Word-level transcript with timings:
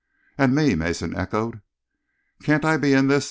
"And 0.35 0.55
me," 0.55 0.73
Mason 0.73 1.15
echoed. 1.15 1.61
"Can't 2.41 2.65
I 2.65 2.75
be 2.77 2.93
in 2.93 3.07
this?" 3.07 3.19